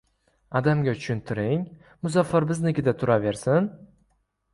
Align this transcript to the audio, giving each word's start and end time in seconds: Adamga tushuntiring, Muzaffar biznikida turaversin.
Adamga 0.59 0.93
tushuntiring, 0.99 1.67
Muzaffar 2.07 2.47
biznikida 2.53 2.95
turaversin. 3.03 3.69